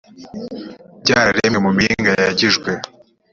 byararemwe 1.03 1.59
mu 1.65 1.71
miringa 1.77 2.09
yayagijwe 2.17 2.69